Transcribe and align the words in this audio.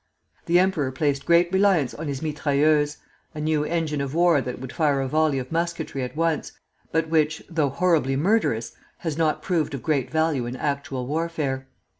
The 0.47 0.57
emperor 0.57 0.91
placed 0.91 1.27
great 1.27 1.53
reliance 1.53 1.93
on 1.93 2.07
his 2.07 2.21
mitrailleuses, 2.21 2.97
a 3.35 3.39
new 3.39 3.63
engine 3.63 4.01
of 4.01 4.15
war 4.15 4.41
that 4.41 4.57
would 4.57 4.73
fire 4.73 4.99
a 4.99 5.07
volley 5.07 5.37
of 5.37 5.51
musketry 5.51 6.01
at 6.01 6.15
once, 6.15 6.53
but 6.91 7.09
which, 7.09 7.43
though 7.47 7.69
horribly 7.69 8.15
murderous, 8.15 8.71
has 9.05 9.15
not 9.15 9.43
proved 9.43 9.75
of 9.75 9.83
great 9.83 10.09
value 10.09 10.47
in 10.47 10.55
actual 10.55 11.05
warfare. 11.05 11.67